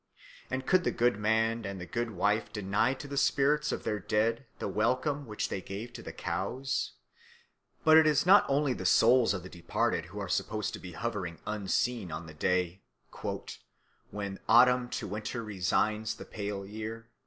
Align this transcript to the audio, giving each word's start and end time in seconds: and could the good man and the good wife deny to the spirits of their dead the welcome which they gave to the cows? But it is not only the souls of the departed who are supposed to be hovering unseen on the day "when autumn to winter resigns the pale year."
and 0.49 0.65
could 0.65 0.83
the 0.83 0.89
good 0.89 1.19
man 1.19 1.63
and 1.63 1.79
the 1.79 1.85
good 1.85 2.09
wife 2.09 2.51
deny 2.51 2.91
to 2.91 3.07
the 3.07 3.17
spirits 3.19 3.71
of 3.71 3.83
their 3.83 3.99
dead 3.99 4.47
the 4.57 4.67
welcome 4.67 5.27
which 5.27 5.49
they 5.49 5.61
gave 5.61 5.93
to 5.93 6.01
the 6.01 6.11
cows? 6.11 6.93
But 7.83 7.97
it 7.99 8.07
is 8.07 8.25
not 8.25 8.43
only 8.49 8.73
the 8.73 8.83
souls 8.87 9.31
of 9.31 9.43
the 9.43 9.47
departed 9.49 10.05
who 10.05 10.17
are 10.17 10.27
supposed 10.27 10.73
to 10.73 10.79
be 10.79 10.93
hovering 10.93 11.37
unseen 11.45 12.11
on 12.11 12.25
the 12.25 12.33
day 12.33 12.81
"when 14.09 14.39
autumn 14.49 14.89
to 14.89 15.07
winter 15.07 15.43
resigns 15.43 16.15
the 16.15 16.25
pale 16.25 16.65
year." 16.65 17.11